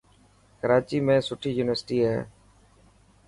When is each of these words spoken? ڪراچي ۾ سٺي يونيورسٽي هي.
ڪراچي 0.59 0.97
۾ 1.09 1.15
سٺي 1.27 1.51
يونيورسٽي 1.57 1.97
هي. 2.09 2.17